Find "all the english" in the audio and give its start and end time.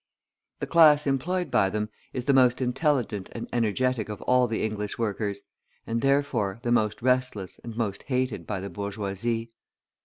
4.23-4.97